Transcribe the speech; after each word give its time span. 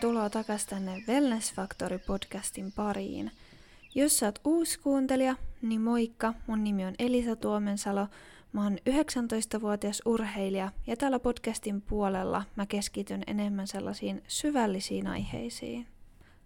Tervetuloa 0.00 0.30
takaisin 0.30 0.68
tänne 0.68 1.02
Wellness 1.08 1.54
Factory 1.54 1.98
podcastin 1.98 2.72
pariin. 2.72 3.30
Jos 3.94 4.18
sä 4.18 4.26
oot 4.26 4.38
uusi 4.44 4.80
kuuntelija, 4.80 5.36
niin 5.62 5.80
moikka, 5.80 6.34
mun 6.46 6.64
nimi 6.64 6.84
on 6.84 6.94
Elisa 6.98 7.36
Tuomensalo, 7.36 8.06
mä 8.52 8.64
oon 8.64 8.78
19-vuotias 8.90 10.02
urheilija 10.04 10.70
ja 10.86 10.96
tällä 10.96 11.18
podcastin 11.18 11.80
puolella 11.80 12.42
mä 12.56 12.66
keskityn 12.66 13.22
enemmän 13.26 13.66
sellaisiin 13.66 14.22
syvällisiin 14.28 15.06
aiheisiin. 15.06 15.86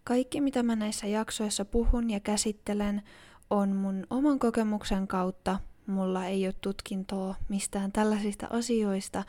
Kaikki 0.04 0.40
mitä 0.40 0.62
mä 0.62 0.76
näissä 0.76 1.06
jaksoissa 1.06 1.64
puhun 1.64 2.10
ja 2.10 2.20
käsittelen 2.20 3.02
on 3.50 3.76
mun 3.76 4.06
oman 4.10 4.38
kokemuksen 4.38 5.08
kautta. 5.08 5.58
Mulla 5.86 6.26
ei 6.26 6.46
ole 6.46 6.54
tutkintoa 6.60 7.34
mistään 7.48 7.92
tällaisista 7.92 8.46
asioista, 8.50 9.24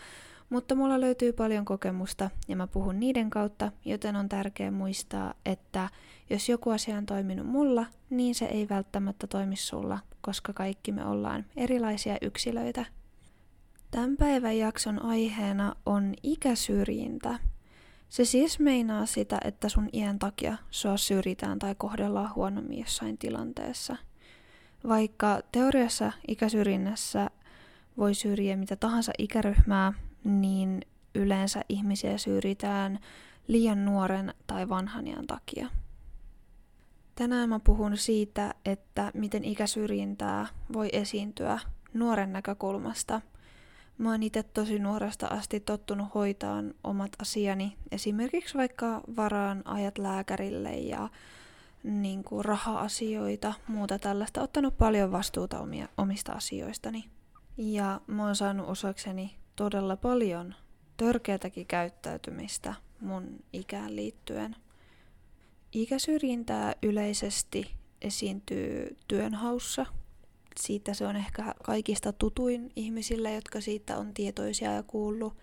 mutta 0.49 0.75
mulla 0.75 1.01
löytyy 1.01 1.33
paljon 1.33 1.65
kokemusta 1.65 2.29
ja 2.47 2.55
mä 2.55 2.67
puhun 2.67 2.99
niiden 2.99 3.29
kautta, 3.29 3.71
joten 3.85 4.15
on 4.15 4.29
tärkeää 4.29 4.71
muistaa, 4.71 5.33
että 5.45 5.89
jos 6.29 6.49
joku 6.49 6.69
asia 6.69 6.97
on 6.97 7.05
toiminut 7.05 7.47
mulla, 7.47 7.85
niin 8.09 8.35
se 8.35 8.45
ei 8.45 8.69
välttämättä 8.69 9.27
toimi 9.27 9.55
sulla, 9.55 9.99
koska 10.21 10.53
kaikki 10.53 10.91
me 10.91 11.05
ollaan 11.05 11.45
erilaisia 11.57 12.17
yksilöitä. 12.21 12.85
Tämän 13.91 14.17
päivän 14.17 14.57
jakson 14.57 15.01
aiheena 15.01 15.75
on 15.85 16.13
ikäsyrjintä. 16.23 17.39
Se 18.09 18.25
siis 18.25 18.59
meinaa 18.59 19.05
sitä, 19.05 19.37
että 19.43 19.69
sun 19.69 19.89
iän 19.93 20.19
takia 20.19 20.57
sua 20.69 20.97
syrjitään 20.97 21.59
tai 21.59 21.75
kohdellaan 21.77 22.35
huonommin 22.35 22.79
jossain 22.79 23.17
tilanteessa. 23.17 23.95
Vaikka 24.87 25.41
teoriassa 25.51 26.11
ikäsyrjinnässä 26.27 27.29
voi 27.97 28.13
syrjiä 28.13 28.55
mitä 28.55 28.75
tahansa 28.75 29.11
ikäryhmää, 29.17 29.93
niin 30.25 30.81
yleensä 31.15 31.61
ihmisiä 31.69 32.17
syrjitään 32.17 32.99
liian 33.47 33.85
nuoren 33.85 34.33
tai 34.47 34.69
vanhan 34.69 35.07
iän 35.07 35.27
takia. 35.27 35.67
Tänään 37.15 37.49
mä 37.49 37.59
puhun 37.59 37.97
siitä, 37.97 38.53
että 38.65 39.11
miten 39.13 39.45
ikäsyrjintää 39.45 40.47
voi 40.73 40.89
esiintyä 40.93 41.59
nuoren 41.93 42.33
näkökulmasta. 42.33 43.21
Mä 43.97 44.11
oon 44.11 44.23
itse 44.23 44.43
tosi 44.43 44.79
nuoresta 44.79 45.27
asti 45.27 45.59
tottunut 45.59 46.13
hoitaan 46.15 46.73
omat 46.83 47.11
asiani, 47.21 47.77
esimerkiksi 47.91 48.57
vaikka 48.57 49.01
varaan 49.15 49.61
ajat 49.65 49.97
lääkärille 49.97 50.73
ja 50.73 51.09
niin 51.83 52.23
kuin 52.23 52.45
raha-asioita, 52.45 53.53
muuta 53.67 53.99
tällaista, 53.99 54.41
ottanut 54.41 54.77
paljon 54.77 55.11
vastuuta 55.11 55.59
omia, 55.59 55.87
omista 55.97 56.31
asioistani. 56.31 57.05
Ja 57.57 58.01
mä 58.07 58.25
oon 58.25 58.35
saanut 58.35 58.69
osakseni 58.69 59.35
todella 59.55 59.97
paljon 59.97 60.55
törkeätäkin 60.97 61.65
käyttäytymistä 61.65 62.73
mun 63.01 63.39
ikään 63.53 63.95
liittyen. 63.95 64.55
Ikäsyrjintää 65.71 66.73
yleisesti 66.83 67.71
esiintyy 68.01 68.97
työnhaussa. 69.07 69.85
Siitä 70.59 70.93
se 70.93 71.07
on 71.07 71.15
ehkä 71.15 71.53
kaikista 71.63 72.13
tutuin 72.13 72.71
ihmisille, 72.75 73.33
jotka 73.33 73.61
siitä 73.61 73.97
on 73.97 74.13
tietoisia 74.13 74.71
ja 74.71 74.83
kuullut. 74.83 75.33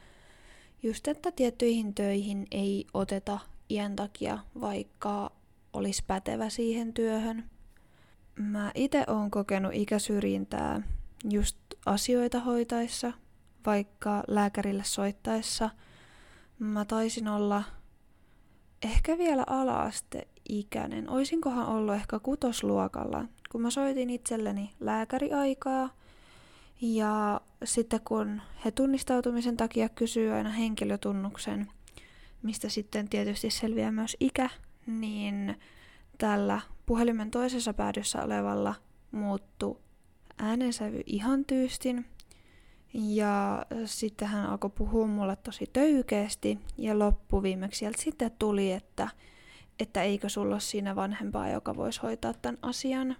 Just, 0.82 1.08
että 1.08 1.32
tiettyihin 1.32 1.94
töihin 1.94 2.46
ei 2.50 2.86
oteta 2.94 3.38
iän 3.70 3.96
takia, 3.96 4.38
vaikka 4.60 5.30
olisi 5.72 6.04
pätevä 6.06 6.48
siihen 6.48 6.92
työhön. 6.92 7.50
Mä 8.34 8.72
itse 8.74 9.04
oon 9.06 9.30
kokenut 9.30 9.74
ikäsyrjintää 9.74 10.82
just 11.30 11.56
asioita 11.86 12.40
hoitaessa, 12.40 13.12
vaikka 13.66 14.22
lääkärille 14.28 14.84
soittaessa. 14.84 15.70
Mä 16.58 16.84
taisin 16.84 17.28
olla 17.28 17.62
ehkä 18.82 19.18
vielä 19.18 19.44
ala-asteikäinen. 19.46 21.10
Oisinkohan 21.10 21.66
ollut 21.66 21.94
ehkä 21.94 22.18
kutosluokalla, 22.18 23.24
kun 23.52 23.62
mä 23.62 23.70
soitin 23.70 24.10
itselleni 24.10 24.70
lääkäriaikaa. 24.80 25.90
Ja 26.80 27.40
sitten 27.64 28.00
kun 28.04 28.42
he 28.64 28.70
tunnistautumisen 28.70 29.56
takia 29.56 29.88
kysyy 29.88 30.32
aina 30.32 30.50
henkilötunnuksen, 30.50 31.70
mistä 32.42 32.68
sitten 32.68 33.08
tietysti 33.08 33.50
selviää 33.50 33.92
myös 33.92 34.16
ikä, 34.20 34.50
niin 34.86 35.56
tällä 36.18 36.60
puhelimen 36.86 37.30
toisessa 37.30 37.74
päädyssä 37.74 38.22
olevalla 38.22 38.74
muuttu 39.12 39.80
äänensävy 40.38 41.00
ihan 41.06 41.44
tyystin 41.44 42.04
ja 42.94 43.66
sitten 43.84 44.28
hän 44.28 44.46
alkoi 44.46 44.70
puhua 44.70 45.06
mulle 45.06 45.36
tosi 45.36 45.70
töykeästi 45.72 46.58
ja 46.78 46.98
loppuviimeksi 46.98 47.78
sieltä 47.78 48.02
sitten 48.02 48.30
tuli, 48.38 48.72
että, 48.72 49.08
että 49.80 50.02
eikö 50.02 50.28
sulla 50.28 50.54
ole 50.54 50.60
siinä 50.60 50.96
vanhempaa, 50.96 51.48
joka 51.48 51.76
voisi 51.76 52.00
hoitaa 52.02 52.34
tämän 52.34 52.58
asian, 52.62 53.16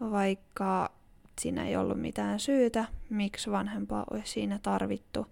vaikka 0.00 0.92
siinä 1.40 1.66
ei 1.66 1.76
ollut 1.76 2.00
mitään 2.00 2.40
syytä, 2.40 2.84
miksi 3.10 3.50
vanhempaa 3.50 4.04
olisi 4.10 4.32
siinä 4.32 4.58
tarvittu. 4.62 5.26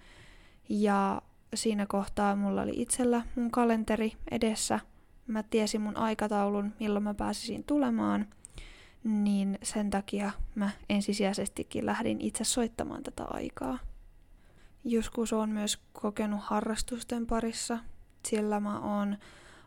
Ja 0.68 1.22
siinä 1.54 1.86
kohtaa 1.86 2.36
mulla 2.36 2.62
oli 2.62 2.72
itsellä 2.76 3.22
mun 3.36 3.50
kalenteri 3.50 4.12
edessä. 4.30 4.80
Mä 5.26 5.42
tiesin 5.42 5.80
mun 5.80 5.96
aikataulun, 5.96 6.72
milloin 6.80 7.02
mä 7.02 7.14
pääsisin 7.14 7.64
tulemaan– 7.64 8.26
niin 9.04 9.58
sen 9.62 9.90
takia 9.90 10.30
mä 10.54 10.70
ensisijaisestikin 10.88 11.86
lähdin 11.86 12.20
itse 12.20 12.44
soittamaan 12.44 13.02
tätä 13.02 13.24
aikaa. 13.24 13.78
Joskus 14.84 15.32
on 15.32 15.48
myös 15.48 15.78
kokenut 15.92 16.40
harrastusten 16.42 17.26
parissa, 17.26 17.78
sillä 18.28 18.60
mä 18.60 18.80
oon 18.80 19.16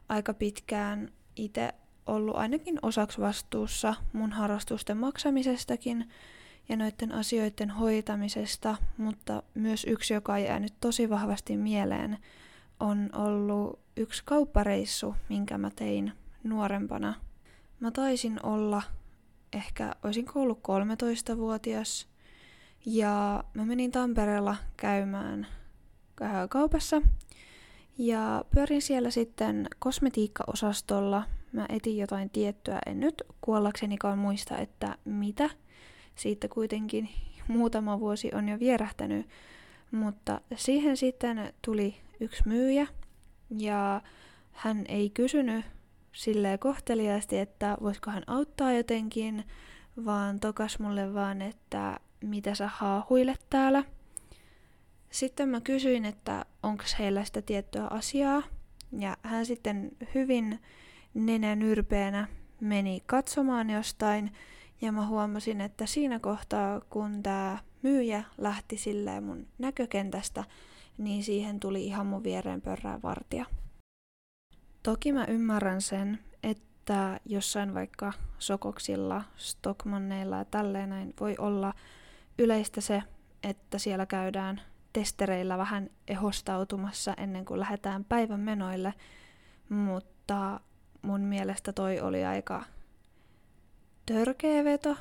aika 0.10 0.34
pitkään 0.34 1.12
itse 1.36 1.74
ollut 2.06 2.36
ainakin 2.36 2.80
osaksi 2.82 3.22
vastuussa 3.22 3.96
mun 4.14 4.32
harrastusten 4.32 4.98
maksamisestakin 4.98 6.10
ja 6.70 6.78
noiden 6.78 7.12
asioiden 7.12 7.70
hoitamisesta, 7.70 8.76
mutta 8.98 9.44
myös 9.54 9.86
yksi, 9.86 10.14
joka 10.14 10.34
on 10.34 10.44
jäänyt 10.44 10.74
tosi 10.80 11.10
vahvasti 11.10 11.58
mieleen, 11.58 12.18
on 12.80 13.10
ollut 13.16 13.80
yksi 13.98 14.22
kauppareissu, 14.26 15.16
minkä 15.30 15.58
mä 15.58 15.70
tein 15.76 16.12
nuorempana. 16.44 17.14
Mä 17.80 17.92
taisin 17.92 18.40
olla 18.46 18.82
ehkä 19.54 19.92
olisinko 20.04 20.42
ollut 20.42 20.60
13-vuotias. 20.60 22.08
Ja 22.86 23.44
mä 23.54 23.66
menin 23.66 23.92
Tampereella 23.92 24.56
käymään 24.78 25.48
kaupassa. 26.50 27.02
Ja 27.98 28.46
pyörin 28.56 28.82
siellä 28.82 29.10
sitten 29.10 29.68
kosmetiikkaosastolla. 29.80 31.24
Mä 31.52 31.66
etin 31.70 31.98
jotain 31.98 32.30
tiettyä, 32.30 32.80
en 32.86 33.00
nyt 33.00 33.24
kuollaksenikaan 33.42 34.18
muista, 34.18 34.58
että 34.58 34.98
mitä. 35.06 35.50
Siitä 36.16 36.48
kuitenkin 36.48 37.10
muutama 37.48 38.00
vuosi 38.00 38.32
on 38.34 38.50
jo 38.50 38.60
vierähtänyt. 38.60 39.30
Mutta 39.92 40.42
siihen 40.56 40.98
sitten 40.98 41.54
tuli 41.62 41.96
yksi 42.20 42.44
myyjä 42.46 42.88
ja 43.58 44.02
hän 44.52 44.86
ei 44.88 45.10
kysynyt 45.10 45.66
silleen 46.14 46.60
kohteliaasti, 46.60 47.38
että 47.38 47.78
voisiko 47.82 48.12
hän 48.12 48.24
auttaa 48.28 48.72
jotenkin, 48.72 49.44
vaan 50.06 50.40
tokas 50.40 50.80
mulle 50.80 51.14
vaan, 51.14 51.42
että 51.42 52.00
mitä 52.24 52.56
sä 52.56 52.68
haahuilet 52.74 53.46
täällä. 53.50 53.84
Sitten 55.10 55.50
mä 55.50 55.62
kysyin, 55.62 56.06
että 56.06 56.46
onko 56.64 56.84
heillä 57.00 57.24
sitä 57.24 57.42
tiettyä 57.42 57.88
asiaa, 57.88 58.44
ja 59.00 59.18
hän 59.24 59.46
sitten 59.46 59.92
hyvin 60.16 60.60
nenän 61.14 61.62
yrpeänä 61.62 62.28
meni 62.62 63.04
katsomaan 63.06 63.70
jostain, 63.70 64.32
ja 64.82 64.92
mä 64.92 65.08
huomasin, 65.08 65.62
että 65.62 65.86
siinä 65.86 66.20
kohtaa, 66.20 66.82
kun 66.90 67.24
tämä 67.24 67.58
myyjä 67.82 68.24
lähti 68.38 68.78
silleen 68.78 69.24
mun 69.24 69.48
näkökentästä, 69.58 70.44
niin 70.98 71.24
siihen 71.24 71.60
tuli 71.60 71.86
ihan 71.86 72.06
mun 72.06 72.24
viereen 72.24 72.62
pörrää 72.62 73.00
vartija. 73.04 73.46
Toki 74.84 75.14
mä 75.14 75.26
ymmärrän 75.26 75.82
sen, 75.82 76.20
että 76.44 77.20
jossain 77.26 77.74
vaikka 77.74 78.14
sokoksilla, 78.40 79.24
stockmanneilla 79.36 80.38
ja 80.38 80.46
tälleen 80.46 80.90
näin 80.90 81.14
voi 81.20 81.36
olla 81.38 81.74
yleistä 82.38 82.82
se, 82.82 83.04
että 83.44 83.78
siellä 83.78 84.06
käydään 84.06 84.62
testereillä 84.94 85.58
vähän 85.58 85.90
ehostautumassa 86.08 87.14
ennen 87.18 87.46
kuin 87.46 87.60
lähdetään 87.60 88.04
päivän 88.04 88.40
menoille, 88.40 88.94
mutta 89.70 90.60
mun 91.02 91.22
mielestä 91.22 91.74
toi 91.74 92.00
oli 92.00 92.26
aika 92.26 92.64
törkeä 94.06 94.64
veto, 94.64 94.98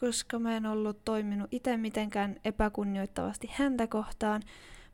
koska 0.00 0.38
mä 0.38 0.56
en 0.56 0.66
ollut 0.66 1.04
toiminut 1.04 1.48
itse 1.50 1.76
mitenkään 1.76 2.36
epäkunnioittavasti 2.44 3.50
häntä 3.52 3.86
kohtaan. 3.86 4.42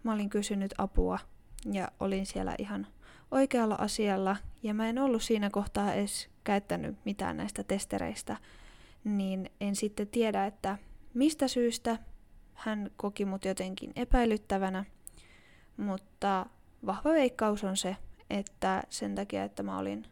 Mä 0.02 0.12
olin 0.12 0.30
kysynyt 0.30 0.74
apua 0.78 1.18
ja 1.72 1.88
olin 2.00 2.26
siellä 2.26 2.54
ihan 2.58 2.86
oikealla 3.30 3.74
asialla 3.74 4.36
ja 4.62 4.74
mä 4.74 4.88
en 4.88 4.98
ollut 4.98 5.22
siinä 5.22 5.50
kohtaa 5.50 5.94
edes 5.94 6.28
käyttänyt 6.44 6.96
mitään 7.04 7.36
näistä 7.36 7.64
testereistä, 7.64 8.36
niin 9.04 9.50
en 9.60 9.76
sitten 9.76 10.08
tiedä, 10.08 10.46
että 10.46 10.78
mistä 11.14 11.48
syystä 11.48 11.98
hän 12.54 12.90
koki 12.96 13.24
mut 13.24 13.44
jotenkin 13.44 13.92
epäilyttävänä, 13.96 14.84
mutta 15.76 16.46
vahva 16.86 17.10
veikkaus 17.10 17.64
on 17.64 17.76
se, 17.76 17.96
että 18.30 18.82
sen 18.88 19.14
takia, 19.14 19.44
että 19.44 19.62
mä 19.62 19.78
olin 19.78 20.06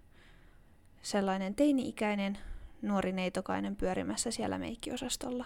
sellainen 1.02 1.54
teini-ikäinen 1.54 2.38
nuori 2.82 3.12
neitokainen 3.12 3.76
pyörimässä 3.76 4.30
siellä 4.30 4.58
meikkiosastolla. 4.58 5.44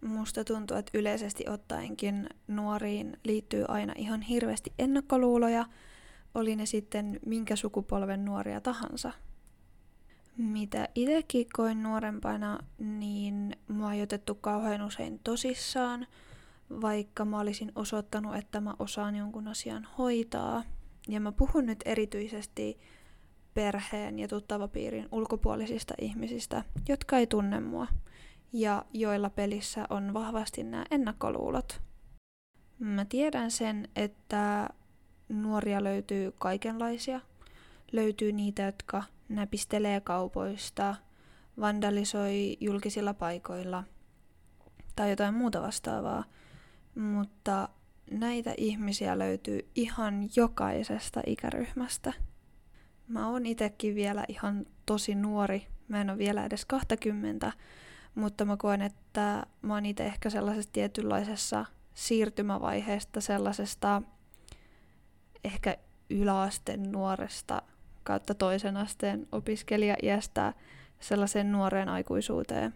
Musta 0.00 0.44
tuntuu, 0.44 0.76
että 0.76 0.98
yleisesti 0.98 1.48
ottaenkin 1.48 2.28
nuoriin 2.48 3.16
liittyy 3.24 3.64
aina 3.68 3.92
ihan 3.96 4.22
hirveästi 4.22 4.72
ennakkoluuloja, 4.78 5.64
oli 6.34 6.56
ne 6.56 6.66
sitten 6.66 7.20
minkä 7.26 7.56
sukupolven 7.56 8.24
nuoria 8.24 8.60
tahansa. 8.60 9.12
Mitä 10.36 10.88
itsekin 10.94 11.46
koin 11.52 11.82
nuorempana, 11.82 12.58
niin 12.78 13.56
mua 13.68 13.92
ei 13.92 14.02
otettu 14.02 14.34
kauhean 14.34 14.82
usein 14.82 15.20
tosissaan, 15.24 16.06
vaikka 16.80 17.24
mä 17.24 17.40
olisin 17.40 17.72
osoittanut, 17.74 18.36
että 18.36 18.60
mä 18.60 18.74
osaan 18.78 19.16
jonkun 19.16 19.48
asian 19.48 19.88
hoitaa. 19.98 20.62
Ja 21.08 21.20
mä 21.20 21.32
puhun 21.32 21.66
nyt 21.66 21.78
erityisesti 21.84 22.78
perheen 23.54 24.18
ja 24.18 24.28
tuttavapiirin 24.28 25.08
ulkopuolisista 25.12 25.94
ihmisistä, 26.00 26.64
jotka 26.88 27.18
ei 27.18 27.26
tunne 27.26 27.60
mua 27.60 27.86
ja 28.52 28.84
joilla 28.92 29.30
pelissä 29.30 29.86
on 29.90 30.14
vahvasti 30.14 30.62
nämä 30.62 30.84
ennakkoluulot. 30.90 31.82
Mä 32.78 33.04
tiedän 33.04 33.50
sen, 33.50 33.88
että 33.96 34.68
nuoria 35.42 35.84
löytyy 35.84 36.32
kaikenlaisia. 36.38 37.20
Löytyy 37.92 38.32
niitä, 38.32 38.62
jotka 38.62 39.02
näpistelee 39.28 40.00
kaupoista, 40.00 40.94
vandalisoi 41.60 42.56
julkisilla 42.60 43.14
paikoilla 43.14 43.84
tai 44.96 45.10
jotain 45.10 45.34
muuta 45.34 45.62
vastaavaa. 45.62 46.24
Mutta 46.94 47.68
näitä 48.10 48.54
ihmisiä 48.56 49.18
löytyy 49.18 49.68
ihan 49.74 50.28
jokaisesta 50.36 51.20
ikäryhmästä. 51.26 52.12
Mä 53.08 53.28
oon 53.28 53.46
itekin 53.46 53.94
vielä 53.94 54.24
ihan 54.28 54.66
tosi 54.86 55.14
nuori. 55.14 55.66
Mä 55.88 56.00
en 56.00 56.10
ole 56.10 56.18
vielä 56.18 56.44
edes 56.44 56.64
20, 56.64 57.52
mutta 58.14 58.44
mä 58.44 58.56
koen, 58.56 58.82
että 58.82 59.46
mä 59.62 59.74
oon 59.74 59.86
itse 59.86 60.06
ehkä 60.06 60.30
sellaisessa 60.30 60.72
tietynlaisessa 60.72 61.64
siirtymävaiheesta, 61.94 63.20
sellaisesta 63.20 64.02
ehkä 65.44 65.76
yläasteen 66.10 66.92
nuoresta 66.92 67.62
kautta 68.02 68.34
toisen 68.34 68.76
asteen 68.76 69.26
opiskelija-iästä 69.32 70.52
sellaiseen 71.00 71.52
nuoreen 71.52 71.88
aikuisuuteen. 71.88 72.74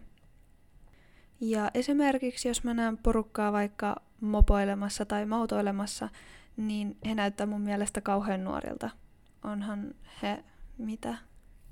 Ja 1.41 1.71
esimerkiksi 1.73 2.47
jos 2.47 2.63
mä 2.63 2.73
näen 2.73 2.97
porukkaa 2.97 3.51
vaikka 3.51 3.95
mopoilemassa 4.21 5.05
tai 5.05 5.25
mautoilemassa, 5.25 6.09
niin 6.57 6.97
he 7.05 7.15
näyttää 7.15 7.47
mun 7.47 7.61
mielestä 7.61 8.01
kauhean 8.01 8.43
nuorilta. 8.43 8.89
Onhan 9.43 9.95
he 10.21 10.43
mitä, 10.77 11.15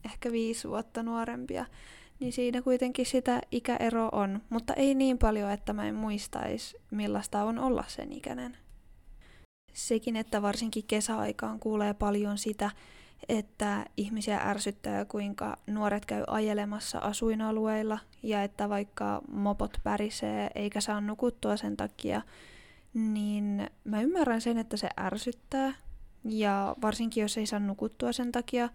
ehkä 0.06 0.32
viisi 0.32 0.70
vuotta 0.70 1.04
nuorempia, 1.04 1.66
niin 2.20 2.34
siinä 2.34 2.62
kuitenkin 2.62 3.06
sitä 3.06 3.42
ikäero 3.52 4.10
on, 4.12 4.42
mutta 4.50 4.74
ei 4.74 4.96
niin 4.96 5.18
paljon, 5.18 5.52
että 5.52 5.74
mä 5.74 5.88
en 5.88 5.96
muistaisi, 5.96 6.78
millaista 6.92 7.44
on 7.44 7.60
olla 7.60 7.84
sen 7.88 8.12
ikäinen. 8.12 8.58
Sekin, 9.78 10.16
että 10.16 10.42
varsinkin 10.42 10.84
kesäaikaan 10.88 11.60
kuulee 11.60 11.94
paljon 11.94 12.38
sitä, 12.38 12.72
että 13.30 13.86
ihmisiä 13.98 14.38
ärsyttää, 14.38 15.06
kuinka 15.06 15.58
nuoret 15.68 16.06
käy 16.06 16.24
ajelemassa 16.28 17.00
asuinalueilla 17.00 18.00
ja 18.24 18.44
että 18.44 18.70
vaikka 18.70 19.22
mopot 19.32 19.78
pärisee 19.84 20.50
eikä 20.56 20.82
saa 20.82 21.02
nukuttua 21.02 21.58
sen 21.58 21.78
takia, 21.78 22.22
niin 22.94 23.70
mä 23.84 24.02
ymmärrän 24.02 24.42
sen, 24.42 24.58
että 24.58 24.78
se 24.78 24.90
ärsyttää 25.00 25.74
ja 26.24 26.76
varsinkin 26.82 27.22
jos 27.22 27.38
ei 27.38 27.46
saa 27.46 27.60
nukuttua 27.60 28.12
sen 28.12 28.32
takia, 28.32 28.70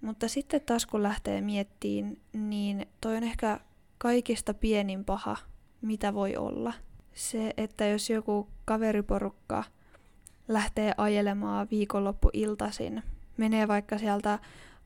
mutta 0.00 0.28
sitten 0.28 0.60
taas 0.60 0.86
kun 0.86 1.02
lähtee 1.02 1.40
miettiin, 1.40 2.20
niin 2.32 2.86
toi 3.00 3.16
on 3.16 3.24
ehkä 3.24 3.60
kaikista 3.98 4.54
pienin 4.54 5.04
paha, 5.04 5.36
mitä 5.82 6.14
voi 6.14 6.36
olla. 6.36 6.72
Se, 7.14 7.54
että 7.56 7.86
jos 7.86 8.10
joku 8.10 8.48
kaveriporukka 8.64 9.64
lähtee 10.48 10.94
ajelemaan 10.96 11.68
viikonloppuiltaisin, 11.70 13.02
menee 13.36 13.68
vaikka 13.68 13.98
sieltä 13.98 14.38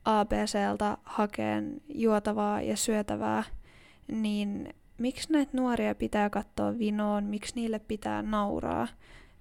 ABCltä 0.05 0.97
hakeen 1.03 1.81
juotavaa 1.93 2.61
ja 2.61 2.77
syötävää, 2.77 3.43
niin 4.07 4.73
miksi 4.97 5.33
näitä 5.33 5.57
nuoria 5.57 5.95
pitää 5.95 6.29
katsoa 6.29 6.77
vinoon, 6.77 7.23
miksi 7.23 7.55
niille 7.55 7.79
pitää 7.79 8.21
nauraa? 8.21 8.87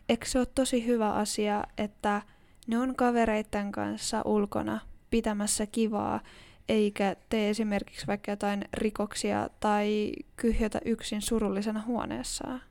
Eikö 0.08 0.26
se 0.26 0.38
ole 0.38 0.46
tosi 0.46 0.86
hyvä 0.86 1.12
asia, 1.12 1.64
että 1.78 2.22
ne 2.66 2.78
on 2.78 2.96
kavereiden 2.96 3.72
kanssa 3.72 4.22
ulkona 4.24 4.80
pitämässä 5.10 5.66
kivaa, 5.66 6.20
eikä 6.68 7.16
tee 7.28 7.50
esimerkiksi 7.50 8.06
vaikka 8.06 8.32
jotain 8.32 8.64
rikoksia 8.74 9.48
tai 9.60 10.12
kyhjötä 10.36 10.80
yksin 10.84 11.22
surullisena 11.22 11.82
huoneessaan. 11.86 12.62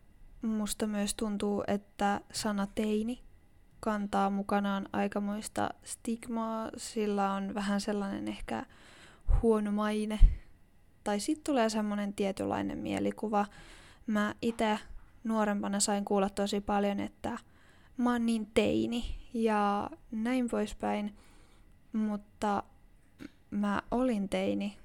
Musta 0.42 0.88
myös 0.88 1.16
tuntuu, 1.16 1.64
että 1.68 2.22
sana 2.32 2.68
teini 2.76 3.25
kantaa 3.86 4.30
mukanaan 4.30 4.90
aikamoista 4.94 5.70
stigmaa, 5.84 6.70
sillä 6.78 7.34
on 7.34 7.54
vähän 7.54 7.82
sellainen 7.82 8.28
ehkä 8.28 8.66
huono 9.42 9.72
maine. 9.72 10.20
Tai 11.04 11.20
sitten 11.20 11.44
tulee 11.44 11.70
semmoinen 11.70 12.14
tietynlainen 12.14 12.78
mielikuva. 12.78 13.46
Mä 14.08 14.36
itse 14.42 14.80
nuorempana 15.24 15.80
sain 15.80 16.06
kuulla 16.06 16.30
tosi 16.30 16.62
paljon, 16.62 17.00
että 17.00 17.38
mä 17.98 18.12
oon 18.12 18.26
niin 18.26 18.48
teini 18.54 19.16
ja 19.34 19.90
näin 20.12 20.50
poispäin. 20.50 21.16
Mutta 21.94 22.64
mä 23.52 23.82
olin 23.92 24.30
teini. 24.30 24.78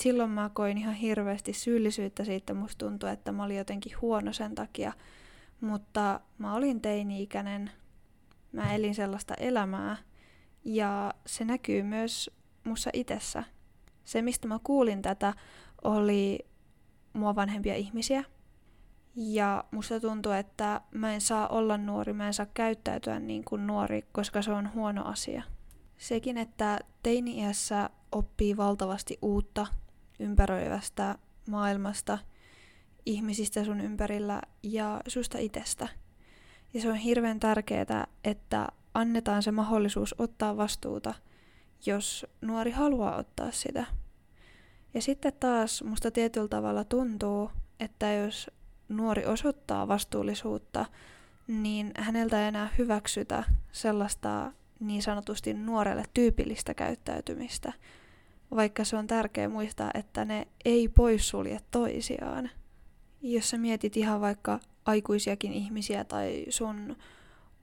Silloin 0.00 0.30
mä 0.30 0.50
koin 0.54 0.78
ihan 0.78 0.94
hirveästi 0.94 1.52
syyllisyyttä 1.52 2.24
siitä. 2.24 2.54
Musta 2.54 2.86
tuntui, 2.86 3.10
että 3.10 3.32
mä 3.32 3.44
olin 3.44 3.56
jotenkin 3.56 4.00
huono 4.00 4.32
sen 4.32 4.54
takia. 4.54 4.92
Mutta 5.60 6.20
mä 6.38 6.54
olin 6.54 6.80
teini-ikäinen. 6.80 7.70
Mä 8.52 8.74
elin 8.74 8.94
sellaista 8.94 9.34
elämää. 9.34 9.96
Ja 10.64 11.14
se 11.26 11.44
näkyy 11.44 11.82
myös 11.82 12.30
mussa 12.64 12.90
itsessä. 12.92 13.44
Se, 14.04 14.22
mistä 14.22 14.48
mä 14.48 14.58
kuulin 14.64 15.02
tätä, 15.02 15.34
oli 15.84 16.38
mua 17.12 17.34
vanhempia 17.34 17.74
ihmisiä. 17.74 18.24
Ja 19.16 19.64
musta 19.70 20.00
tuntuu, 20.00 20.32
että 20.32 20.80
mä 20.90 21.14
en 21.14 21.20
saa 21.20 21.48
olla 21.48 21.76
nuori, 21.76 22.12
mä 22.12 22.26
en 22.26 22.34
saa 22.34 22.46
käyttäytyä 22.54 23.20
niin 23.20 23.44
kuin 23.44 23.66
nuori, 23.66 24.02
koska 24.12 24.42
se 24.42 24.52
on 24.52 24.72
huono 24.74 25.04
asia. 25.04 25.42
Sekin, 25.98 26.38
että 26.38 26.78
teini-iässä 27.02 27.90
oppii 28.12 28.56
valtavasti 28.56 29.18
uutta 29.22 29.66
ympäröivästä 30.18 31.18
maailmasta, 31.48 32.18
ihmisistä 33.06 33.64
sun 33.64 33.80
ympärillä 33.80 34.42
ja 34.62 35.00
susta 35.08 35.38
itsestä. 35.38 35.88
Ja 36.74 36.80
se 36.80 36.88
on 36.88 36.96
hirveän 36.96 37.40
tärkeää, 37.40 38.06
että 38.24 38.68
annetaan 38.94 39.42
se 39.42 39.50
mahdollisuus 39.50 40.14
ottaa 40.18 40.56
vastuuta, 40.56 41.14
jos 41.86 42.26
nuori 42.40 42.70
haluaa 42.70 43.16
ottaa 43.16 43.50
sitä. 43.50 43.86
Ja 44.94 45.02
sitten 45.02 45.32
taas 45.40 45.82
musta 45.82 46.10
tietyllä 46.10 46.48
tavalla 46.48 46.84
tuntuu, 46.84 47.50
että 47.80 48.12
jos 48.12 48.50
nuori 48.88 49.26
osoittaa 49.26 49.88
vastuullisuutta, 49.88 50.86
niin 51.46 51.92
häneltä 51.96 52.42
ei 52.42 52.48
enää 52.48 52.68
hyväksytä 52.78 53.44
sellaista 53.72 54.52
niin 54.80 55.02
sanotusti 55.02 55.54
nuorelle 55.54 56.04
tyypillistä 56.14 56.74
käyttäytymistä, 56.74 57.72
vaikka 58.50 58.84
se 58.84 58.96
on 58.96 59.06
tärkeää 59.06 59.48
muistaa, 59.48 59.90
että 59.94 60.24
ne 60.24 60.48
ei 60.64 60.88
poissulje 60.88 61.60
toisiaan. 61.70 62.50
Jos 63.22 63.50
sä 63.50 63.58
mietit 63.58 63.96
ihan 63.96 64.20
vaikka 64.20 64.60
aikuisiakin 64.88 65.52
ihmisiä 65.52 66.04
tai 66.04 66.44
sun 66.48 66.96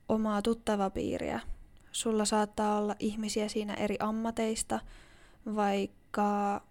omaa 0.08 0.42
tuttavapiiriä, 0.42 1.40
sulla 1.92 2.24
saattaa 2.24 2.78
olla 2.78 2.96
ihmisiä 2.98 3.48
siinä 3.48 3.74
eri 3.74 3.96
ammateista, 4.00 4.80
vaikka 5.54 6.62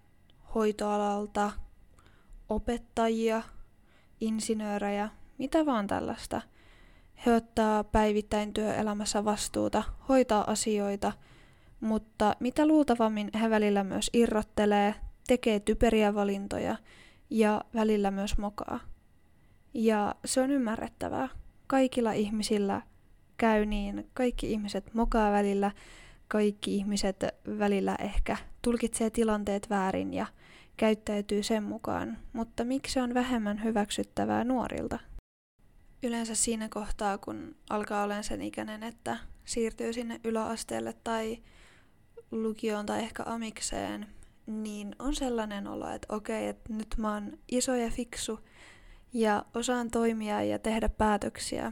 hoitoalalta, 0.56 1.52
opettajia, 2.50 3.42
insinöörejä, 4.22 5.10
mitä 5.38 5.66
vaan 5.66 5.88
tällaista– 5.88 6.42
he 7.26 7.34
ottaa 7.34 7.84
päivittäin 7.84 8.54
työelämässä 8.54 9.26
vastuuta, 9.26 9.84
hoitaa 10.10 10.52
asioita, 10.52 11.14
mutta 11.80 12.36
mitä 12.40 12.68
luultavammin 12.68 13.30
he 13.42 13.50
välillä 13.50 13.84
myös 13.84 14.10
irrottelee, 14.14 14.96
tekee 15.28 15.60
typeriä 15.60 16.16
valintoja 16.16 16.76
ja 17.30 17.62
välillä 17.74 18.12
myös 18.12 18.38
mokaa. 18.38 18.80
Ja 19.76 20.16
se 20.26 20.42
on 20.42 20.52
ymmärrettävää. 20.52 21.30
Kaikilla 21.68 22.12
ihmisillä 22.12 22.82
käy 23.38 23.66
niin, 23.66 24.10
kaikki 24.14 24.52
ihmiset 24.52 24.94
mokaa 24.94 25.32
välillä, 25.32 25.72
kaikki 26.28 26.76
ihmiset 26.76 27.24
välillä 27.60 27.96
ehkä 28.00 28.38
tulkitsee 28.62 29.10
tilanteet 29.10 29.70
väärin 29.70 30.14
ja 30.14 30.26
käyttäytyy 30.78 31.44
sen 31.44 31.64
mukaan, 31.64 32.18
mutta 32.34 32.64
miksi 32.64 32.94
se 32.94 33.02
on 33.02 33.14
vähemmän 33.14 33.64
hyväksyttävää 33.64 34.44
nuorilta? 34.44 35.00
yleensä 36.06 36.36
siinä 36.36 36.70
kohtaa, 36.70 37.18
kun 37.18 37.56
alkaa 37.70 38.04
olemaan 38.04 38.24
sen 38.24 38.42
ikäinen, 38.42 38.84
että 38.84 39.18
siirtyy 39.46 39.94
sinne 39.94 40.20
yläasteelle 40.24 40.94
tai 41.04 41.38
lukioon 42.32 42.86
tai 42.86 43.00
ehkä 43.00 43.24
amikseen, 43.26 44.08
niin 44.48 44.96
on 45.00 45.16
sellainen 45.16 45.68
olo, 45.68 45.90
että 45.90 46.16
okei, 46.16 46.48
että 46.48 46.74
nyt 46.74 46.88
mä 46.98 47.14
oon 47.14 47.38
iso 47.52 47.76
ja 47.76 47.90
fiksu 47.90 48.40
ja 49.14 49.46
osaan 49.54 49.92
toimia 49.92 50.44
ja 50.44 50.60
tehdä 50.60 50.90
päätöksiä. 50.90 51.72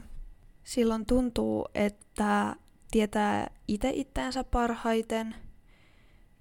Silloin 0.64 1.06
tuntuu, 1.06 1.68
että 1.74 2.56
tietää 2.90 3.50
itse 3.68 3.90
itteensä 3.94 4.44
parhaiten 4.44 5.34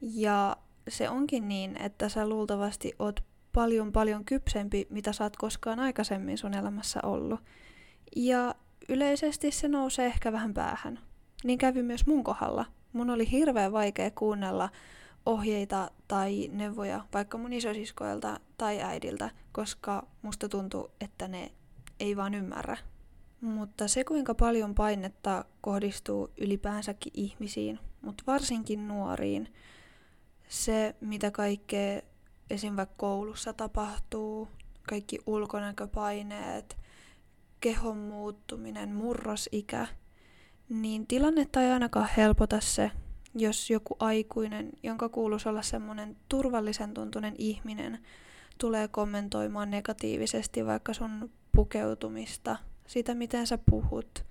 ja 0.01 0.57
se 0.87 1.09
onkin 1.09 1.47
niin, 1.47 1.77
että 1.77 2.09
sä 2.09 2.27
luultavasti 2.27 2.93
oot 2.99 3.23
paljon 3.53 3.91
paljon 3.91 4.25
kypsempi, 4.25 4.87
mitä 4.89 5.13
sä 5.13 5.23
oot 5.23 5.37
koskaan 5.37 5.79
aikaisemmin 5.79 6.37
sun 6.37 6.53
elämässä 6.53 6.99
ollut. 7.03 7.39
Ja 8.15 8.55
yleisesti 8.89 9.51
se 9.51 9.67
nousee 9.67 10.05
ehkä 10.05 10.31
vähän 10.31 10.53
päähän. 10.53 10.99
Niin 11.43 11.57
kävi 11.57 11.83
myös 11.83 12.07
mun 12.07 12.23
kohdalla. 12.23 12.65
Mun 12.93 13.09
oli 13.09 13.31
hirveän 13.31 13.71
vaikea 13.71 14.11
kuunnella 14.11 14.69
ohjeita 15.25 15.91
tai 16.07 16.49
neuvoja 16.51 17.05
vaikka 17.13 17.37
mun 17.37 17.53
isosiskoilta 17.53 18.39
tai 18.57 18.81
äidiltä, 18.81 19.29
koska 19.51 20.07
musta 20.21 20.49
tuntuu, 20.49 20.91
että 21.01 21.27
ne 21.27 21.51
ei 21.99 22.17
vaan 22.17 22.33
ymmärrä. 22.33 22.77
Mutta 23.41 23.87
se, 23.87 24.03
kuinka 24.03 24.35
paljon 24.35 24.75
painetta 24.75 25.45
kohdistuu 25.61 26.31
ylipäänsäkin 26.37 27.11
ihmisiin, 27.15 27.79
mutta 28.01 28.23
varsinkin 28.27 28.87
nuoriin, 28.87 29.53
se, 30.47 30.95
mitä 31.01 31.31
kaikkea 31.31 32.01
esim. 32.49 32.75
vaikka 32.75 32.95
koulussa 32.97 33.53
tapahtuu, 33.53 34.47
kaikki 34.89 35.19
ulkonäköpaineet, 35.25 36.77
kehon 37.59 37.97
muuttuminen, 37.97 38.95
murrosikä, 38.95 39.87
niin 40.69 41.07
tilannetta 41.07 41.61
ei 41.61 41.71
ainakaan 41.71 42.09
helpota 42.17 42.59
se, 42.61 42.91
jos 43.35 43.69
joku 43.69 43.95
aikuinen, 43.99 44.69
jonka 44.83 45.09
kuuluisi 45.09 45.49
olla 45.49 45.61
semmoinen 45.61 46.17
turvallisen 46.29 46.93
tuntunen 46.93 47.35
ihminen, 47.37 47.99
tulee 48.57 48.87
kommentoimaan 48.87 49.71
negatiivisesti 49.71 50.65
vaikka 50.65 50.93
sun 50.93 51.31
pukeutumista, 51.55 52.57
sitä 52.87 53.15
miten 53.15 53.47
sä 53.47 53.57
puhut, 53.69 54.25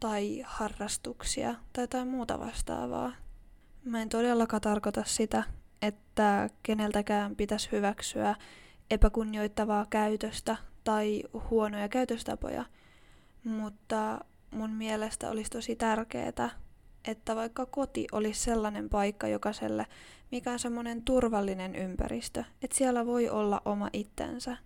tai 0.00 0.42
harrastuksia 0.46 1.54
tai 1.72 1.84
jotain 1.84 2.08
muuta 2.08 2.38
vastaavaa. 2.38 3.12
Mä 3.84 4.02
en 4.02 4.08
todellakaan 4.08 4.60
tarkoita 4.60 5.04
sitä, 5.06 5.42
että 5.82 6.50
keneltäkään 6.62 7.36
pitäisi 7.36 7.68
hyväksyä 7.72 8.34
epäkunnioittavaa 8.90 9.86
käytöstä 9.90 10.56
tai 10.84 11.22
huonoja 11.50 11.88
käytöstapoja, 11.88 12.64
mutta 13.44 14.20
mun 14.50 14.70
mielestä 14.70 15.30
olisi 15.30 15.50
tosi 15.50 15.76
tärkeää, 15.76 16.50
että 17.04 17.36
vaikka 17.36 17.66
koti 17.66 18.06
olisi 18.12 18.40
sellainen 18.40 18.88
paikka 18.88 19.28
jokaiselle, 19.28 19.86
mikä 20.30 20.52
on 20.52 20.58
semmoinen 20.58 21.02
turvallinen 21.02 21.74
ympäristö, 21.74 22.44
että 22.62 22.76
siellä 22.76 23.06
voi 23.06 23.28
olla 23.28 23.62
oma 23.64 23.90
itsensä. 23.92 24.56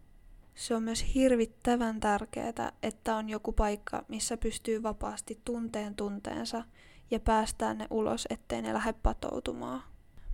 Se 0.55 0.75
on 0.75 0.83
myös 0.83 1.15
hirvittävän 1.15 2.01
tärkeää, 2.01 2.73
että 2.83 3.17
on 3.17 3.29
joku 3.29 3.53
paikka, 3.53 4.05
missä 4.09 4.37
pystyy 4.37 4.83
vapaasti 4.83 5.41
tunteen 5.45 5.95
tunteensa 5.95 6.65
ja 7.11 7.21
päästään 7.21 7.79
ne 7.79 7.87
ulos, 7.91 8.27
ettei 8.31 8.63
ne 8.63 8.73
lähde 8.73 8.93
patoutumaan. 8.93 9.83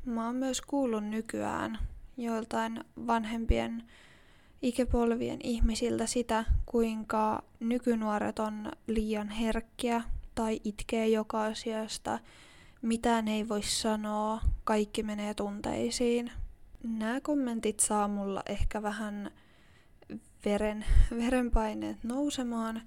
Mä 0.05 0.27
oon 0.27 0.37
myös 0.37 0.61
kuullut 0.61 1.05
nykyään 1.05 1.79
joiltain 2.17 2.85
vanhempien 3.07 3.83
ikäpolvien 4.63 5.39
ihmisiltä 5.43 6.07
sitä, 6.07 6.45
kuinka 6.67 7.43
nykynuoret 7.61 8.39
on 8.39 8.73
liian 8.87 9.29
herkkiä 9.29 10.03
tai 10.41 10.61
itkee 10.65 11.09
joka 11.09 11.45
asiasta, 11.45 12.19
mitään 12.83 13.29
ei 13.29 13.49
voi 13.49 13.63
sanoa, 13.63 14.41
kaikki 14.65 15.03
menee 15.03 15.35
tunteisiin. 15.35 16.33
Nämä 16.83 17.21
kommentit 17.21 17.81
saa 17.81 18.09
mulla 18.09 18.43
ehkä 18.47 18.83
vähän 18.83 19.31
veren, 20.45 20.85
verenpaineet 21.17 22.05
nousemaan, 22.05 22.83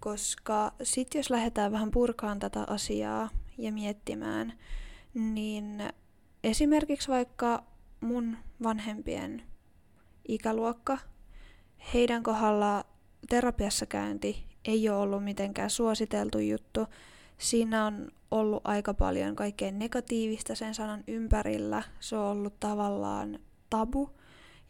koska 0.00 0.72
sit 0.82 1.14
jos 1.14 1.30
lähdetään 1.30 1.72
vähän 1.72 1.90
purkaan 1.90 2.38
tätä 2.38 2.64
asiaa 2.68 3.28
ja 3.58 3.72
miettimään, 3.72 4.52
niin 5.14 5.82
esimerkiksi 6.44 7.08
vaikka 7.08 7.64
mun 8.00 8.36
vanhempien 8.62 9.42
ikäluokka, 10.28 10.98
heidän 11.94 12.22
kohdalla 12.22 12.84
terapiassa 13.28 13.86
käynti 13.86 14.46
ei 14.66 14.88
ole 14.88 14.98
ollut 14.98 15.24
mitenkään 15.24 15.70
suositeltu 15.70 16.38
juttu. 16.38 16.86
Siinä 17.38 17.86
on 17.86 18.08
ollut 18.30 18.60
aika 18.64 18.94
paljon 18.94 19.36
kaikkea 19.36 19.72
negatiivista 19.72 20.54
sen 20.54 20.74
sanan 20.74 21.04
ympärillä. 21.06 21.82
Se 22.00 22.16
on 22.16 22.26
ollut 22.26 22.60
tavallaan 22.60 23.38
tabu 23.70 24.10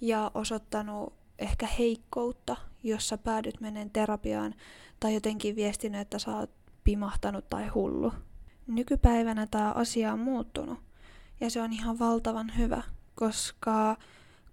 ja 0.01 0.31
osoittanut 0.35 1.13
ehkä 1.39 1.67
heikkoutta, 1.67 2.57
jossa 2.83 3.19
päädyt 3.19 3.61
menen 3.61 3.91
terapiaan 3.91 4.55
tai 5.01 5.15
jotenkin 5.15 5.57
viestinyt, 5.57 6.01
että 6.01 6.19
sä 6.19 6.37
oot 6.37 6.51
pimahtanut 6.85 7.49
tai 7.51 7.67
hullu. 7.67 8.13
Nykypäivänä 8.67 9.47
tämä 9.47 9.73
asia 9.73 10.13
on 10.13 10.19
muuttunut 10.19 10.79
ja 11.41 11.51
se 11.51 11.63
on 11.63 11.73
ihan 11.73 11.99
valtavan 11.99 12.53
hyvä, 12.59 12.83
koska 13.15 13.97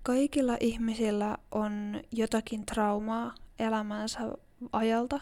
kaikilla 0.03 0.57
ihmisillä 0.59 1.38
on 1.51 2.01
jotakin 2.12 2.65
traumaa 2.65 3.35
elämänsä 3.59 4.19
ajalta. 4.71 5.19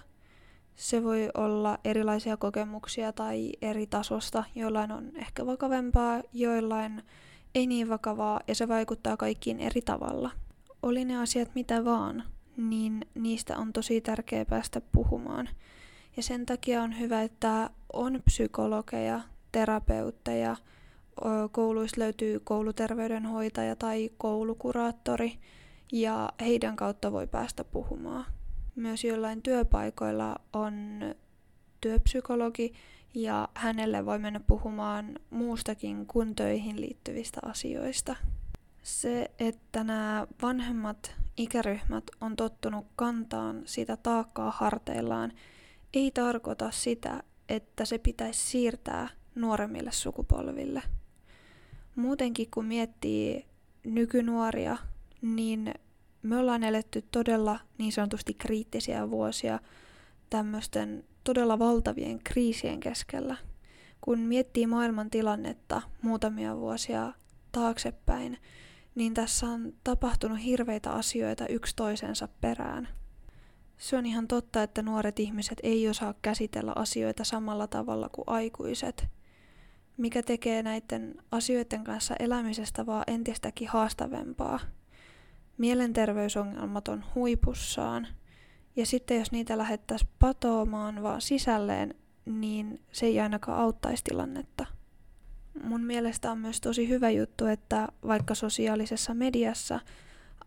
Se 0.75 1.03
voi 1.03 1.29
olla 1.33 1.77
erilaisia 1.83 2.37
kokemuksia 2.37 3.13
tai 3.13 3.51
eri 3.61 3.87
tasosta. 3.87 4.43
Joillain 4.55 4.91
on 4.91 5.11
ehkä 5.15 5.45
vakavempaa, 5.45 6.21
joillain 6.33 7.03
ei 7.55 7.67
niin 7.67 7.89
vakavaa 7.89 8.39
ja 8.47 8.55
se 8.55 8.67
vaikuttaa 8.67 9.17
kaikkiin 9.17 9.59
eri 9.59 9.81
tavalla. 9.81 10.31
Oli 10.83 11.05
ne 11.05 11.17
asiat 11.17 11.55
mitä 11.55 11.85
vaan, 11.85 12.23
niin 12.57 13.05
niistä 13.15 13.57
on 13.57 13.73
tosi 13.73 14.01
tärkeää 14.01 14.45
päästä 14.45 14.81
puhumaan. 14.91 15.49
Ja 16.17 16.23
sen 16.23 16.45
takia 16.45 16.81
on 16.81 16.99
hyvä, 16.99 17.21
että 17.21 17.69
on 17.93 18.21
psykologeja, 18.25 19.21
terapeutteja, 19.51 20.55
kouluista 21.51 22.01
löytyy 22.01 22.39
kouluterveydenhoitaja 22.39 23.75
tai 23.75 24.09
koulukuraattori, 24.17 25.33
ja 25.91 26.29
heidän 26.41 26.75
kautta 26.75 27.11
voi 27.11 27.27
päästä 27.27 27.63
puhumaan. 27.63 28.25
Myös 28.75 29.03
joillain 29.03 29.41
työpaikoilla 29.41 30.35
on 30.53 30.73
työpsykologi, 31.81 32.73
ja 33.13 33.49
hänelle 33.53 34.05
voi 34.05 34.19
mennä 34.19 34.39
puhumaan 34.39 35.19
muustakin 35.29 36.05
kuin 36.05 36.35
töihin 36.35 36.81
liittyvistä 36.81 37.39
asioista. 37.45 38.15
Se, 38.83 39.31
että 39.39 39.83
nämä 39.83 40.27
vanhemmat 40.41 41.15
ikäryhmät 41.37 42.03
on 42.21 42.35
tottunut 42.35 42.85
kantaan 42.95 43.61
sitä 43.65 43.97
taakkaa 43.97 44.51
harteillaan, 44.51 45.31
ei 45.93 46.11
tarkoita 46.11 46.71
sitä, 46.71 47.23
että 47.49 47.85
se 47.85 47.97
pitäisi 47.97 48.49
siirtää 48.49 49.09
nuoremmille 49.35 49.91
sukupolville 49.91 50.81
muutenkin 51.95 52.47
kun 52.51 52.65
miettii 52.65 53.45
nykynuoria, 53.83 54.77
niin 55.21 55.73
me 56.23 56.37
ollaan 56.37 56.63
eletty 56.63 57.03
todella 57.11 57.59
niin 57.77 57.91
sanotusti 57.91 58.33
kriittisiä 58.33 59.09
vuosia 59.09 59.59
tämmöisten 60.29 61.03
todella 61.23 61.59
valtavien 61.59 62.19
kriisien 62.23 62.79
keskellä. 62.79 63.37
Kun 64.01 64.19
miettii 64.19 64.67
maailman 64.67 65.09
tilannetta 65.09 65.81
muutamia 66.01 66.57
vuosia 66.57 67.13
taaksepäin, 67.51 68.37
niin 68.95 69.13
tässä 69.13 69.47
on 69.47 69.73
tapahtunut 69.83 70.43
hirveitä 70.43 70.91
asioita 70.91 71.47
yksi 71.47 71.75
toisensa 71.75 72.27
perään. 72.41 72.87
Se 73.77 73.97
on 73.97 74.05
ihan 74.05 74.27
totta, 74.27 74.63
että 74.63 74.81
nuoret 74.81 75.19
ihmiset 75.19 75.59
ei 75.63 75.89
osaa 75.89 76.13
käsitellä 76.21 76.73
asioita 76.75 77.23
samalla 77.23 77.67
tavalla 77.67 78.09
kuin 78.09 78.25
aikuiset– 78.27 79.07
mikä 80.01 80.23
tekee 80.23 80.63
näiden 80.63 81.15
asioiden 81.31 81.83
kanssa 81.83 82.15
elämisestä 82.19 82.85
vaan 82.85 83.03
entistäkin 83.07 83.67
haastavempaa. 83.67 84.59
Mielenterveysongelmat 85.61 86.87
on 86.87 87.03
huipussaan, 87.15 88.07
ja 88.75 88.85
sitten 88.85 89.19
jos 89.19 89.31
niitä 89.31 89.57
lähettäisiin 89.57 90.11
patoamaan 90.19 91.03
vaan 91.03 91.21
sisälleen, 91.21 91.95
niin 92.25 92.81
se 92.91 93.05
ei 93.05 93.19
ainakaan 93.19 93.59
auttaisi 93.59 94.03
tilannetta. 94.03 94.65
Mun 95.63 95.81
mielestä 95.81 96.31
on 96.31 96.37
myös 96.37 96.61
tosi 96.61 96.89
hyvä 96.89 97.09
juttu, 97.09 97.45
että 97.45 97.87
vaikka 98.07 98.35
sosiaalisessa 98.35 99.13
mediassa 99.13 99.79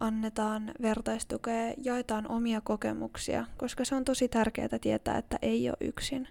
annetaan 0.00 0.72
vertaistukea, 0.82 1.74
jaetaan 1.82 2.30
omia 2.30 2.60
kokemuksia, 2.60 3.44
koska 3.56 3.84
se 3.84 3.94
on 3.94 4.04
tosi 4.04 4.28
tärkeää 4.28 4.78
tietää, 4.80 5.18
että 5.18 5.38
ei 5.42 5.68
ole 5.68 5.76
yksin. 5.80 6.28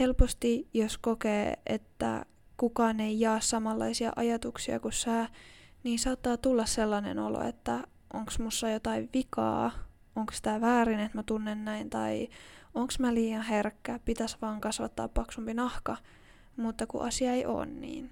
Helposti, 0.00 0.68
jos 0.74 0.98
kokee, 0.98 1.58
että 1.66 2.26
kukaan 2.56 3.00
ei 3.00 3.20
jaa 3.20 3.40
samanlaisia 3.40 4.12
ajatuksia 4.16 4.80
kuin 4.80 4.92
sä, 4.92 5.28
niin 5.84 5.98
saattaa 5.98 6.36
tulla 6.36 6.66
sellainen 6.66 7.18
olo, 7.18 7.42
että 7.42 7.84
onko 8.14 8.32
mussa 8.38 8.70
jotain 8.70 9.08
vikaa, 9.14 9.70
onko 10.16 10.32
tämä 10.42 10.60
väärin, 10.60 11.00
että 11.00 11.18
mä 11.18 11.22
tunnen 11.22 11.64
näin, 11.64 11.90
tai 11.90 12.28
onks 12.74 12.98
mä 12.98 13.14
liian 13.14 13.42
herkkä, 13.42 14.00
pitäisi 14.04 14.36
vaan 14.42 14.60
kasvattaa 14.60 15.08
paksumpi 15.08 15.54
nahka, 15.54 15.96
mutta 16.56 16.86
kun 16.86 17.02
asia 17.02 17.32
ei 17.32 17.46
ole 17.46 17.66
niin. 17.66 18.10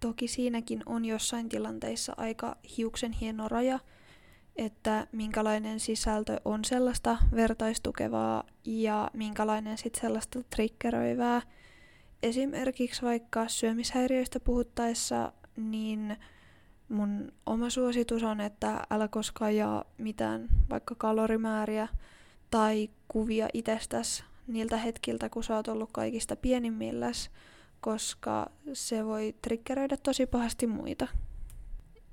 Toki 0.00 0.28
siinäkin 0.28 0.82
on 0.86 1.04
jossain 1.04 1.48
tilanteissa 1.48 2.14
aika 2.16 2.56
hiuksen 2.76 3.12
hieno 3.12 3.48
raja, 3.48 3.78
että 4.56 5.06
minkälainen 5.12 5.80
sisältö 5.80 6.40
on 6.44 6.64
sellaista 6.64 7.16
vertaistukevaa 7.34 8.44
ja 8.64 9.10
minkälainen 9.12 9.78
sitten 9.78 10.00
sellaista 10.00 10.42
triggeröivää. 10.56 11.42
Esimerkiksi 12.22 13.02
vaikka 13.02 13.48
syömishäiriöistä 13.48 14.40
puhuttaessa, 14.40 15.32
niin 15.56 16.16
mun 16.88 17.32
oma 17.46 17.70
suositus 17.70 18.22
on, 18.22 18.40
että 18.40 18.86
älä 18.90 19.08
koskaan 19.08 19.56
jaa 19.56 19.84
mitään 19.98 20.48
vaikka 20.70 20.94
kalorimääriä 20.94 21.88
tai 22.50 22.90
kuvia 23.08 23.48
itsestäsi 23.52 24.24
niiltä 24.46 24.76
hetkiltä, 24.76 25.28
kun 25.28 25.44
sä 25.44 25.56
oot 25.56 25.68
ollut 25.68 25.90
kaikista 25.92 26.36
pienimmilläs, 26.36 27.30
koska 27.80 28.50
se 28.72 29.04
voi 29.04 29.34
triggeröidä 29.42 29.96
tosi 29.96 30.26
pahasti 30.26 30.66
muita. 30.66 31.08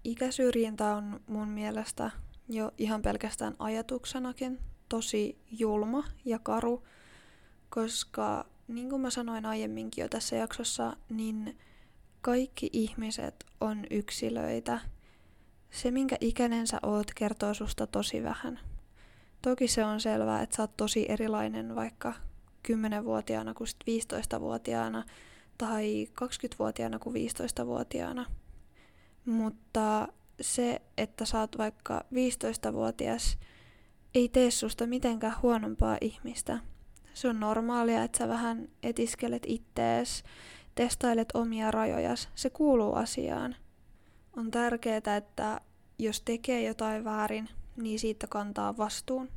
Ikäsyrjintä 0.04 0.96
on 0.96 1.20
mun 1.28 1.48
mielestä 1.48 2.12
jo 2.50 2.72
ihan 2.78 3.02
pelkästään 3.02 3.56
ajatuksenakin 3.60 4.60
tosi 4.90 5.38
julma 5.52 6.04
ja 6.26 6.40
karu, 6.40 6.84
koska 7.70 8.46
niin 8.68 8.90
kuin 8.90 9.02
mä 9.02 9.10
sanoin 9.10 9.46
aiemminkin 9.46 10.02
jo 10.02 10.10
tässä 10.10 10.36
jaksossa, 10.36 10.98
niin 11.10 11.58
kaikki 12.24 12.70
ihmiset 12.74 13.46
on 13.62 13.86
yksilöitä. 13.90 14.80
Se, 15.72 15.92
minkä 15.92 16.18
ikäinen 16.22 16.68
sä 16.68 16.80
oot, 16.84 17.14
kertoo 17.16 17.54
susta 17.54 17.88
tosi 17.88 18.24
vähän. 18.24 18.60
Toki 19.42 19.68
se 19.68 19.86
on 19.86 20.02
selvää, 20.02 20.42
että 20.42 20.56
sä 20.56 20.64
oot 20.64 20.78
tosi 20.78 21.06
erilainen 21.10 21.76
vaikka 21.76 22.14
10-vuotiaana 22.68 23.54
kuin 23.54 23.68
15-vuotiaana 23.68 25.04
tai 25.58 26.08
20-vuotiaana 26.22 27.00
kuin 27.00 27.16
15-vuotiaana. 27.16 28.26
Mutta 29.26 30.08
se, 30.42 30.82
että 30.98 31.26
sä 31.26 31.40
oot 31.40 31.58
vaikka 31.58 32.06
15-vuotias, 32.14 33.38
ei 34.16 34.30
tee 34.30 34.52
susta 34.52 34.88
mitenkään 34.88 35.42
huonompaa 35.42 35.98
ihmistä. 36.02 36.60
Se 37.14 37.28
on 37.28 37.40
normaalia, 37.40 38.04
että 38.04 38.18
sä 38.18 38.28
vähän 38.28 38.70
etiskelet 38.84 39.44
ittees, 39.48 40.24
testailet 40.76 41.30
omia 41.34 41.72
rajojas. 41.72 42.30
Se 42.36 42.50
kuuluu 42.50 42.94
asiaan. 42.94 43.56
On 44.38 44.52
tärkeää, 44.52 45.18
että 45.18 45.62
jos 46.00 46.22
tekee 46.22 46.64
jotain 46.64 47.04
väärin, 47.04 47.50
niin 47.78 48.00
siitä 48.00 48.28
kantaa 48.28 48.78
vastuun. 48.78 49.30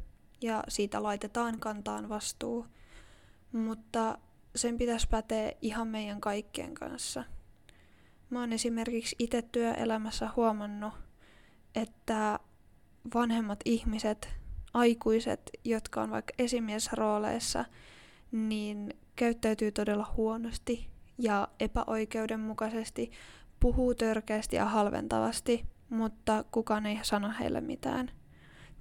Ja 0.43 0.65
siitä 0.69 1.03
laitetaan 1.03 1.61
kantaan 1.61 2.09
vastuu. 2.09 2.67
Mutta 3.53 4.19
sen 4.57 4.79
pitäisi 4.79 5.09
päteä 5.09 5.53
ihan 5.63 5.89
meidän 5.89 6.21
kaikkien 6.21 6.75
kanssa– 6.75 7.25
Mä 8.31 8.41
oon 8.41 8.53
esimerkiksi 8.53 9.17
itse 9.19 9.43
työelämässä 9.43 10.31
huomannut, 10.37 10.95
että 11.75 12.41
vanhemmat 13.15 13.61
ihmiset, 13.65 14.29
aikuiset, 14.75 15.51
jotka 15.65 16.03
on 16.03 16.11
vaikka 16.11 16.35
esimiesrooleissa, 16.39 17.65
niin 18.33 18.95
käyttäytyy 19.17 19.73
todella 19.73 20.13
huonosti 20.17 20.91
ja 21.19 21.49
epäoikeudenmukaisesti, 21.61 23.11
puhuu 23.61 23.95
törkeästi 23.95 24.57
ja 24.57 24.65
halventavasti, 24.65 25.67
mutta 25.89 26.45
kukaan 26.51 26.87
ei 26.87 26.99
sano 27.03 27.33
heille 27.41 27.61
mitään. 27.61 28.11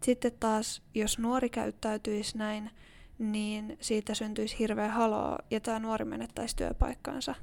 Sitten 0.03 0.31
taas, 0.39 0.81
jos 0.93 1.19
nuori 1.19 1.49
käyttäytyisi 1.49 2.37
näin, 2.37 2.71
niin 3.19 3.77
siitä 3.81 4.13
syntyisi 4.13 4.59
hirveä 4.59 4.89
haloo 4.89 5.37
ja 5.51 5.59
tämä 5.59 5.79
nuori 5.79 6.05
menettäisi 6.05 6.55
työpaikkansa. 6.55 7.35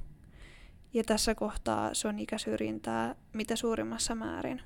Ja 0.93 1.03
tässä 1.03 1.35
kohtaa 1.35 1.93
se 1.93 2.07
on 2.07 2.19
ikäsyrjintää 2.19 3.15
mitä 3.33 3.55
suurimmassa 3.55 4.15
määrin. 4.15 4.61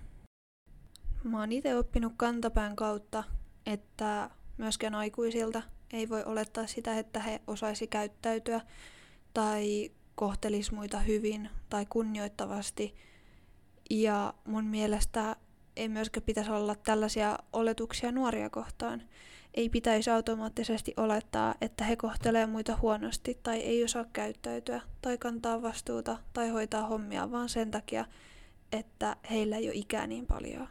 Mä 1.23 1.39
oon 1.39 1.51
itse 1.51 1.75
oppinut 1.75 2.13
kantapään 2.17 2.75
kautta, 2.75 3.23
että 3.65 4.29
myöskään 4.57 4.95
aikuisilta 4.95 5.61
ei 5.93 6.09
voi 6.09 6.23
olettaa 6.23 6.67
sitä, 6.67 6.99
että 6.99 7.19
he 7.19 7.41
osaisi 7.47 7.87
käyttäytyä 7.87 8.61
tai 9.33 9.91
kohtelis 10.17 10.71
muita 10.71 10.99
hyvin 10.99 11.49
tai 11.69 11.85
kunnioittavasti. 11.85 12.95
Ja 13.89 14.33
mun 14.45 14.65
mielestä 14.65 15.35
ei 15.75 15.89
myöskään 15.89 16.23
pitäisi 16.23 16.51
olla 16.51 16.75
tällaisia 16.75 17.37
oletuksia 17.53 18.11
nuoria 18.11 18.49
kohtaan 18.49 19.03
ei 19.57 19.69
pitäisi 19.69 20.09
automaattisesti 20.09 20.93
olettaa, 20.97 21.55
että 21.61 21.83
he 21.83 21.95
kohtelee 21.95 22.45
muita 22.45 22.77
huonosti 22.81 23.39
tai 23.43 23.57
ei 23.59 23.83
osaa 23.83 24.05
käyttäytyä 24.13 24.81
tai 25.01 25.17
kantaa 25.17 25.61
vastuuta 25.61 26.17
tai 26.33 26.49
hoitaa 26.49 26.87
hommia 26.87 27.31
vaan 27.31 27.49
sen 27.49 27.71
takia, 27.71 28.05
että 28.71 29.15
heillä 29.29 29.57
ei 29.57 29.67
ole 29.67 29.75
ikää 29.75 30.07
niin 30.07 30.25
paljon. 30.25 30.67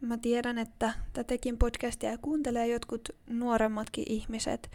Mä 0.00 0.18
tiedän, 0.18 0.58
että 0.58 0.94
tätäkin 1.12 1.58
podcastia 1.58 2.18
kuuntelee 2.18 2.66
jotkut 2.66 3.08
nuoremmatkin 3.26 4.04
ihmiset, 4.08 4.70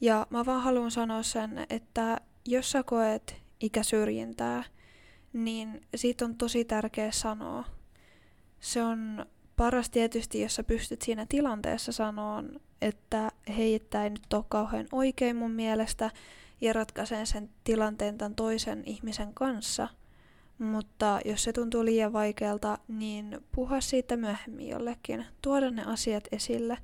ja 0.00 0.26
mä 0.30 0.46
vaan 0.46 0.62
haluan 0.62 0.90
sanoa 0.90 1.22
sen, 1.22 1.66
että 1.70 2.20
jos 2.46 2.70
sä 2.70 2.82
koet 2.82 3.36
ikäsyrjintää, 3.60 4.64
niin 5.32 5.80
siitä 5.96 6.24
on 6.24 6.36
tosi 6.36 6.64
tärkeä 6.64 7.12
sanoa. 7.12 7.64
Se 8.60 8.82
on 8.82 9.26
paras 9.56 9.90
tietysti, 9.90 10.40
jos 10.40 10.54
sä 10.54 10.64
pystyt 10.64 11.02
siinä 11.02 11.26
tilanteessa 11.28 11.92
sanoon, 11.92 12.60
että 12.82 13.30
hei, 13.56 13.74
että 13.74 14.04
ei 14.04 14.10
nyt 14.10 14.32
ole 14.32 14.44
kauhean 14.48 14.86
oikein 14.92 15.36
mun 15.36 15.50
mielestä, 15.50 16.10
ja 16.60 16.72
ratkaisen 16.72 17.26
sen 17.26 17.50
tilanteen 17.64 18.18
tämän 18.18 18.34
toisen 18.34 18.82
ihmisen 18.86 19.34
kanssa. 19.34 19.88
Mutta 20.58 21.20
jos 21.24 21.44
se 21.44 21.52
tuntuu 21.52 21.84
liian 21.84 22.12
vaikealta, 22.12 22.78
niin 22.88 23.40
puhua 23.52 23.80
siitä 23.80 24.16
myöhemmin 24.16 24.68
jollekin. 24.68 25.26
Tuoda 25.42 25.70
ne 25.70 25.84
asiat 25.84 26.24
esille, 26.32 26.78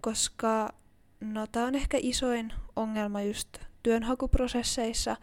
koska 0.00 0.72
no 1.20 1.46
tää 1.46 1.66
on 1.66 1.74
ehkä 1.74 1.98
isoin 2.00 2.52
ongelma 2.76 3.22
just 3.22 3.58
työnhakuprosesseissa, 3.82 5.16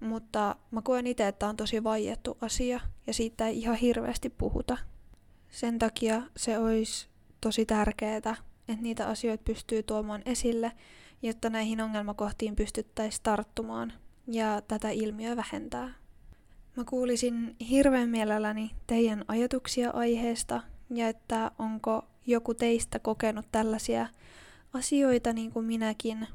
mutta 0.00 0.56
mä 0.70 0.82
koen 0.82 1.06
itse, 1.06 1.28
että 1.28 1.48
on 1.48 1.56
tosi 1.56 1.84
vaiettu 1.84 2.38
asia 2.40 2.80
ja 3.06 3.14
siitä 3.14 3.46
ei 3.46 3.58
ihan 3.58 3.76
hirveästi 3.76 4.30
puhuta. 4.30 4.78
Sen 5.50 5.78
takia 5.78 6.22
se 6.36 6.58
olisi 6.58 7.08
tosi 7.40 7.66
tärkeää, 7.66 8.16
että 8.16 8.36
niitä 8.80 9.06
asioita 9.06 9.44
pystyy 9.44 9.82
tuomaan 9.82 10.22
esille, 10.26 10.72
jotta 11.22 11.50
näihin 11.50 11.80
ongelmakohtiin 11.80 12.56
pystyttäisiin 12.56 13.22
tarttumaan 13.22 13.92
ja 14.26 14.62
tätä 14.68 14.90
ilmiöä 14.90 15.36
vähentää. 15.36 15.94
Mä 16.76 16.84
kuulisin 16.84 17.56
hirveän 17.70 18.08
mielelläni 18.08 18.70
teidän 18.86 19.24
ajatuksia 19.28 19.90
aiheesta 19.90 20.62
ja 20.90 21.08
että 21.08 21.50
onko 21.58 22.04
joku 22.26 22.54
teistä 22.54 22.98
kokenut 22.98 23.46
tällaisia 23.52 24.06
asioita 24.72 25.32
niin 25.32 25.52
kuin 25.52 25.66
minäkin. 25.66 26.28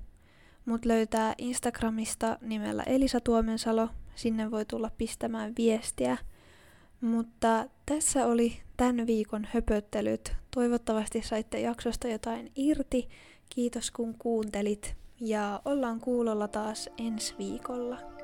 Mut 0.66 0.86
löytää 0.86 1.36
Instagramista 1.38 2.38
nimellä 2.42 2.84
Elisa 2.84 3.22
Tuomensalo. 3.22 3.90
Sinne 4.16 4.52
voi 4.52 4.66
tulla 4.66 4.92
pistämään 4.98 5.54
viestiä– 5.58 6.18
mutta 7.02 7.66
tässä 7.86 8.26
oli 8.26 8.58
tämän 8.78 9.08
viikon 9.08 9.48
höpöttelyt. 9.54 10.34
Toivottavasti 10.56 11.22
saitte 11.22 11.60
jaksosta 11.60 12.08
jotain 12.08 12.52
irti. 12.56 13.10
Kiitos 13.50 13.92
kun 13.92 14.16
kuuntelit 14.20 14.96
ja 15.20 15.62
ollaan 15.66 16.00
kuulolla 16.00 16.48
taas 16.48 16.90
ensi 16.98 17.36
viikolla. 17.38 18.15